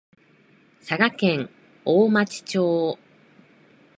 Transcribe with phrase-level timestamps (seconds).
[0.81, 1.49] 佐賀県
[1.85, 2.97] 大町町